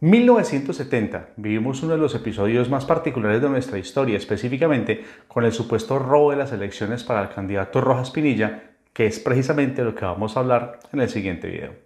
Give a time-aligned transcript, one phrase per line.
[0.00, 5.98] 1970 vivimos uno de los episodios más particulares de nuestra historia, específicamente con el supuesto
[5.98, 10.36] robo de las elecciones para el candidato Rojas Pinilla, que es precisamente lo que vamos
[10.36, 11.85] a hablar en el siguiente video.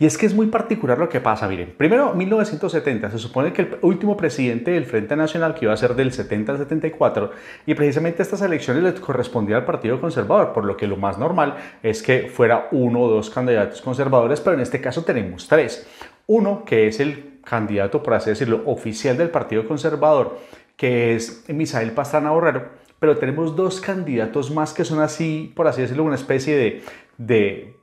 [0.00, 1.74] Y es que es muy particular lo que pasa, miren.
[1.76, 5.94] Primero, 1970, se supone que el último presidente del Frente Nacional, que iba a ser
[5.94, 7.32] del 70 al 74,
[7.66, 11.56] y precisamente estas elecciones les correspondía al Partido Conservador, por lo que lo más normal
[11.82, 15.86] es que fuera uno o dos candidatos conservadores, pero en este caso tenemos tres.
[16.26, 20.38] Uno, que es el candidato, por así decirlo, oficial del Partido Conservador,
[20.78, 25.82] que es Misael Pastrana Borrero, pero tenemos dos candidatos más que son así, por así
[25.82, 26.82] decirlo, una especie de,
[27.18, 27.79] de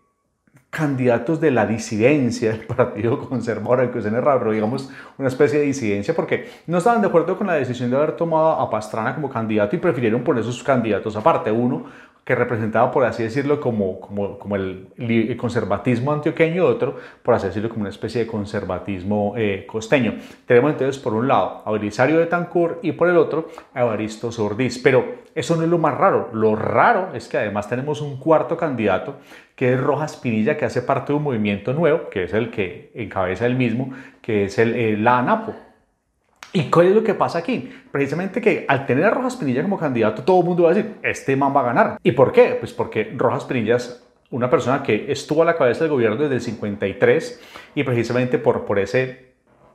[0.77, 5.65] candidatos de la disidencia del Partido Conservador, aunque suene raro, pero digamos una especie de
[5.65, 9.27] disidencia, porque no estaban de acuerdo con la decisión de haber tomado a Pastrana como
[9.27, 11.51] candidato y prefirieron poner sus candidatos aparte.
[11.51, 11.85] Uno
[12.27, 17.47] que representaba, por así decirlo, como, como, como el, conservatismo antioqueño y otro, por así
[17.47, 20.15] decirlo, como una especie de conservatismo eh, costeño.
[20.45, 24.29] Tenemos entonces, por un lado, a Belisario de Tancur y por el otro, a Evaristo
[24.33, 24.77] Sordiz.
[24.83, 26.29] Pero eso no es lo más raro.
[26.33, 29.15] Lo raro es que además tenemos un cuarto candidato,
[29.55, 32.91] que es Rojas Pinilla, que hace parte de un movimiento nuevo, que es el que
[32.93, 35.66] encabeza el mismo, que es el, el la ANAPO.
[36.53, 37.69] ¿Y cuál es lo que pasa aquí?
[37.91, 40.95] Precisamente que al tener a Rojas Pinilla como candidato, todo el mundo va a decir,
[41.03, 41.97] este man va a ganar.
[42.03, 42.55] ¿Y por qué?
[42.59, 46.35] Pues porque Rojas Pinilla es una persona que estuvo a la cabeza del gobierno desde
[46.35, 47.41] el 53
[47.75, 49.26] y precisamente por, por ese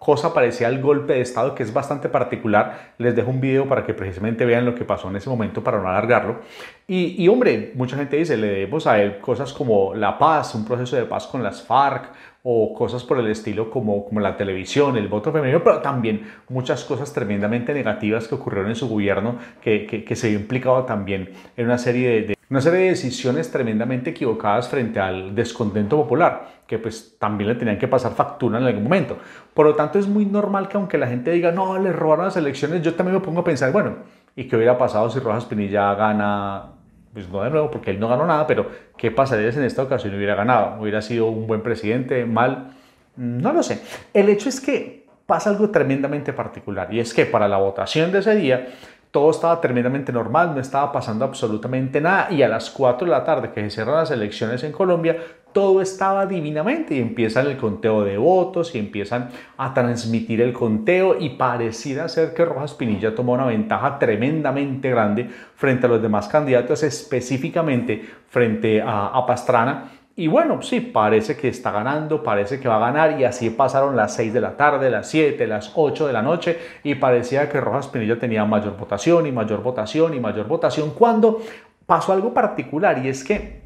[0.05, 2.95] cosa parecía el golpe de Estado que es bastante particular.
[2.99, 5.81] Les dejo un video para que precisamente vean lo que pasó en ese momento para
[5.81, 6.41] no alargarlo.
[6.89, 10.65] Y, y, hombre, mucha gente dice, le debemos a él cosas como la paz, un
[10.65, 12.11] proceso de paz con las FARC,
[12.45, 16.85] o cosas por el estilo como, como la televisión, el voto femenino, pero también muchas
[16.85, 21.67] cosas tremendamente negativas que ocurrieron en su gobierno, que, que, se vio implicado también en
[21.67, 27.17] una serie de, una serie de decisiones tremendamente equivocadas frente al descontento popular, que pues
[27.19, 29.17] también le tenían que pasar factura en algún momento.
[29.55, 32.37] Por lo tanto, es muy normal que aunque la gente diga, no, le robaron las
[32.37, 33.95] elecciones, yo también me pongo a pensar, bueno,
[34.37, 36.73] ¿y qué hubiera pasado si Rojas Pinilla gana
[37.15, 38.67] pues no de nuevo, porque él no ganó nada, pero
[38.99, 40.79] ¿qué pasaría si en esta ocasión hubiera ganado?
[40.79, 42.27] ¿Hubiera sido un buen presidente?
[42.27, 42.75] ¿Mal?
[43.17, 43.81] No lo sé.
[44.13, 48.19] El hecho es que pasa algo tremendamente particular y es que para la votación de
[48.19, 48.69] ese día
[49.13, 53.25] todo estaba tremendamente normal, no estaba pasando absolutamente nada y a las 4 de la
[53.25, 55.19] tarde que se cierran las elecciones en Colombia,
[55.53, 59.29] todo estaba divinamente y empiezan el conteo de votos y empiezan
[59.59, 65.29] a transmitir el conteo y pareciera ser que Rojas Pinilla tomó una ventaja tremendamente grande
[65.57, 71.49] frente a los demás candidatos, específicamente frente a, a Pastrana y bueno, sí, parece que
[71.49, 74.91] está ganando, parece que va a ganar y así pasaron las 6 de la tarde,
[74.91, 79.27] las 7, las 8 de la noche y parecía que Rojas Pinilla tenía mayor votación
[79.27, 81.41] y mayor votación y mayor votación cuando
[81.87, 83.63] pasó algo particular y es que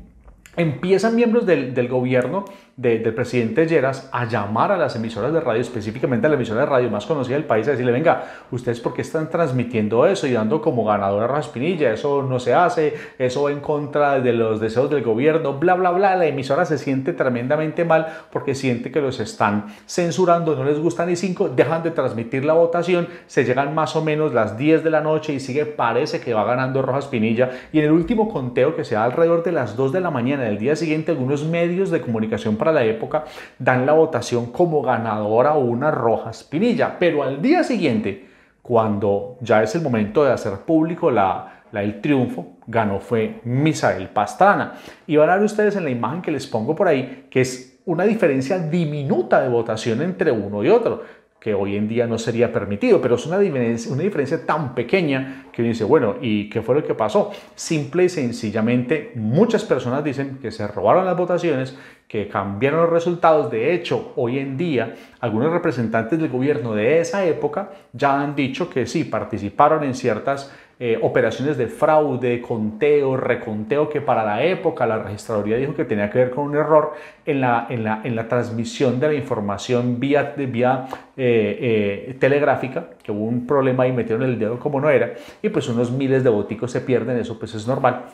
[0.56, 2.44] empiezan miembros del, del gobierno
[2.76, 6.66] del presidente Lleras a llamar a las emisoras de radio, específicamente a la emisora de
[6.66, 10.32] radio más conocida del país, a decirle, venga, ustedes por qué están transmitiendo eso y
[10.32, 14.60] dando como ganadora a Raspinilla, eso no se hace, eso va en contra de los
[14.60, 16.16] deseos del gobierno, bla, bla, bla.
[16.16, 21.06] La emisora se siente tremendamente mal porque siente que los están censurando, no les gusta
[21.06, 24.90] ni cinco, dejan de transmitir la votación, se llegan más o menos las 10 de
[24.90, 28.76] la noche y sigue, parece que va ganando Rojas Pinilla y en el último conteo
[28.76, 31.90] que se da alrededor de las 2 de la mañana del día siguiente, algunos medios
[31.90, 33.24] de comunicación la época
[33.58, 38.26] dan la votación como ganadora una roja espinilla pero al día siguiente,
[38.62, 44.08] cuando ya es el momento de hacer público la, la, el triunfo, ganó fue Misael
[44.08, 44.74] Pastrana.
[45.06, 47.78] Y van a ver ustedes en la imagen que les pongo por ahí, que es
[47.84, 51.02] una diferencia diminuta de votación entre uno y otro
[51.46, 55.44] que hoy en día no sería permitido, pero es una diferencia, una diferencia tan pequeña
[55.52, 57.30] que uno dice, bueno, ¿y qué fue lo que pasó?
[57.54, 63.48] Simple y sencillamente, muchas personas dicen que se robaron las votaciones, que cambiaron los resultados.
[63.48, 68.68] De hecho, hoy en día, algunos representantes del gobierno de esa época ya han dicho
[68.68, 74.86] que sí, participaron en ciertas eh, operaciones de fraude, conteo, reconteo, que para la época
[74.86, 76.92] la registraduría dijo que tenía que ver con un error
[77.24, 80.86] en la, en la, en la transmisión de la información vía, vía
[81.16, 85.48] eh, eh, telegráfica, que hubo un problema y metieron el dedo como no era, y
[85.48, 88.04] pues unos miles de boticos se pierden, eso pues es normal.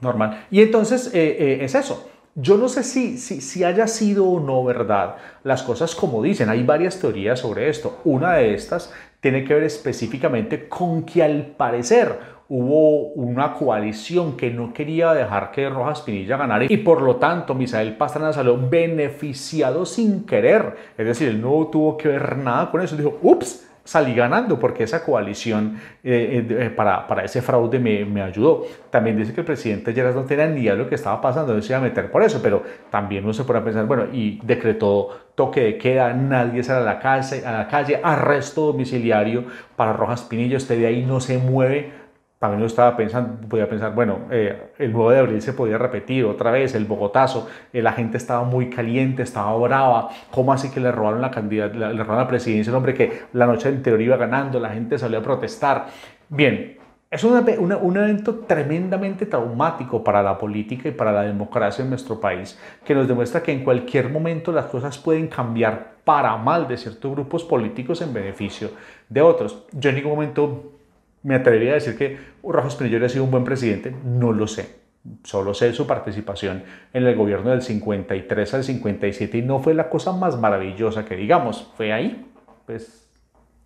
[0.00, 0.46] Normal.
[0.50, 2.08] Y entonces es eso.
[2.40, 6.48] Yo no sé si, si, haya sido o no verdad las cosas como dicen.
[6.48, 8.00] Hay varias teorías sobre esto.
[8.04, 12.16] Una de estas tiene que ver específicamente con que al parecer
[12.48, 17.56] hubo una coalición que no quería dejar que Rojas Pinilla ganara y por lo tanto
[17.56, 20.76] Misael Pastrana salió beneficiado sin querer.
[20.96, 22.96] Es decir, él no tuvo que ver nada con eso.
[22.96, 28.20] Dijo, ups, salí ganando porque esa coalición eh, eh, para, para, ese fraude me, me,
[28.20, 28.66] ayudó.
[28.90, 31.54] También dice que el presidente Lleras no tenía ni idea de lo que estaba pasando,
[31.54, 34.04] no se iba a meter por eso, pero también uno se pone a pensar, bueno,
[34.12, 39.46] y decretó toque de queda, nadie sale a la calle, a la calle arresto domiciliario
[39.74, 41.90] para Rojas Pinillo, usted de ahí no se mueve
[42.38, 46.24] también lo estaba pensando, podía pensar, bueno, eh, el 9 de abril se podía repetir
[46.24, 50.78] otra vez, el Bogotazo, eh, la gente estaba muy caliente, estaba brava, ¿cómo así que
[50.78, 54.16] le robaron la candidatura, le robaron la presidencia, el hombre que la noche anterior iba
[54.16, 55.86] ganando, la gente salió a protestar?
[56.28, 56.78] Bien,
[57.10, 62.58] es un evento tremendamente traumático para la política y para la democracia en nuestro país,
[62.84, 67.10] que nos demuestra que en cualquier momento las cosas pueden cambiar para mal de ciertos
[67.10, 68.70] grupos políticos en beneficio
[69.08, 69.64] de otros.
[69.72, 70.77] Yo en ningún momento
[71.22, 74.78] me atrevería a decir que Rojas Pinillo ha sido un buen presidente, no lo sé.
[75.24, 79.88] Solo sé su participación en el gobierno del 53 al 57 y no fue la
[79.88, 82.26] cosa más maravillosa que digamos, fue ahí,
[82.66, 83.08] pues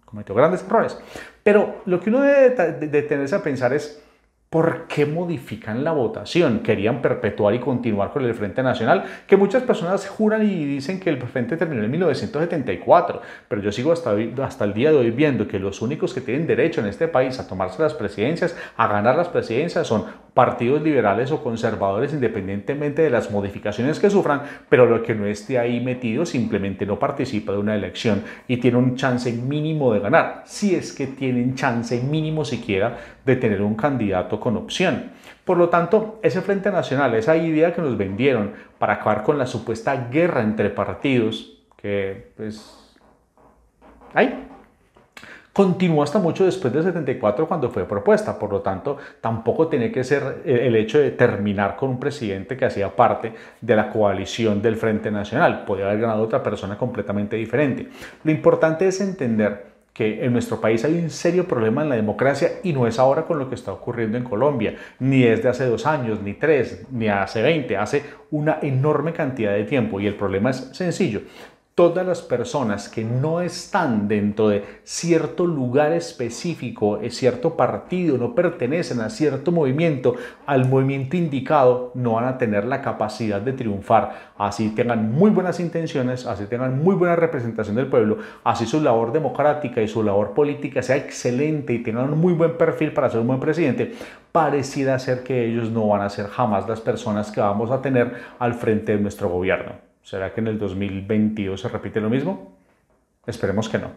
[0.04, 0.98] cometió grandes errores.
[1.42, 2.50] Pero lo que uno debe
[2.86, 4.02] detenerse a pensar es,
[4.52, 6.60] ¿Por qué modifican la votación?
[6.60, 11.08] Querían perpetuar y continuar con el Frente Nacional, que muchas personas juran y dicen que
[11.08, 14.14] el Frente terminó en 1974, pero yo sigo hasta,
[14.44, 17.40] hasta el día de hoy viendo que los únicos que tienen derecho en este país
[17.40, 20.04] a tomarse las presidencias, a ganar las presidencias, son
[20.34, 25.58] partidos liberales o conservadores independientemente de las modificaciones que sufran, pero lo que no esté
[25.58, 30.42] ahí metido simplemente no participa de una elección y tiene un chance mínimo de ganar,
[30.46, 35.10] si es que tienen chance mínimo siquiera de tener un candidato con opción.
[35.44, 39.46] Por lo tanto, ese Frente Nacional, esa idea que nos vendieron para acabar con la
[39.46, 42.96] supuesta guerra entre partidos, que pues
[44.14, 44.46] hay,
[45.52, 48.38] continuó hasta mucho después del 74 cuando fue propuesta.
[48.38, 52.64] Por lo tanto, tampoco tiene que ser el hecho de terminar con un presidente que
[52.64, 55.64] hacía parte de la coalición del Frente Nacional.
[55.64, 57.88] Podría haber ganado otra persona completamente diferente.
[58.24, 62.48] Lo importante es entender que en nuestro país hay un serio problema en la democracia
[62.62, 65.66] y no es ahora con lo que está ocurriendo en Colombia, ni es de hace
[65.66, 70.14] dos años, ni tres, ni hace veinte, hace una enorme cantidad de tiempo y el
[70.14, 71.20] problema es sencillo
[71.74, 78.34] todas las personas que no están dentro de cierto lugar específico, es cierto partido, no
[78.34, 80.14] pertenecen a cierto movimiento,
[80.44, 84.32] al movimiento indicado, no van a tener la capacidad de triunfar.
[84.36, 89.12] Así tengan muy buenas intenciones, así tengan muy buena representación del pueblo, así su labor
[89.12, 93.20] democrática y su labor política sea excelente y tengan un muy buen perfil para ser
[93.20, 93.94] un buen presidente,
[94.30, 98.12] pareciera ser que ellos no van a ser jamás las personas que vamos a tener
[98.38, 99.91] al frente de nuestro gobierno.
[100.02, 102.56] ¿Será que en el 2022 se repite lo mismo?
[103.26, 103.90] Esperemos que no.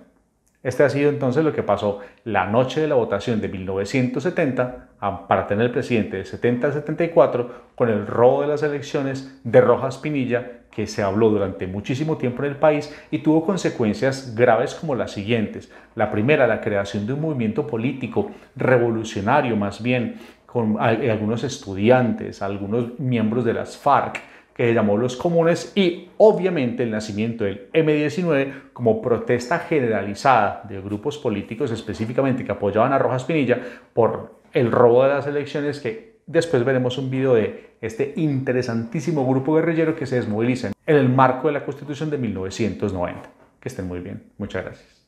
[0.66, 4.90] Este ha sido entonces lo que pasó la noche de la votación de 1970
[5.28, 9.62] para tener el presidente de 70 a 74 con el robo de las elecciones de
[9.62, 14.74] Rojas Pinilla que se habló durante muchísimo tiempo en el país y tuvo consecuencias graves
[14.74, 15.72] como las siguientes.
[15.94, 20.16] La primera, la creación de un movimiento político revolucionario más bien
[20.48, 24.20] con algunos estudiantes, algunos miembros de las FARC
[24.56, 30.80] que se llamó Los Comunes y obviamente el nacimiento del M19 como protesta generalizada de
[30.82, 33.60] grupos políticos específicamente que apoyaban a Rojas Pinilla
[33.94, 39.56] por el robo de las elecciones que después veremos un video de este interesantísimo grupo
[39.56, 43.30] guerrillero que se desmoviliza en el marco de la Constitución de 1990.
[43.60, 44.24] Que estén muy bien.
[44.38, 45.05] Muchas gracias.